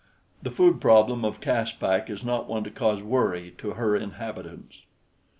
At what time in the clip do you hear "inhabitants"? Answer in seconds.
3.95-4.87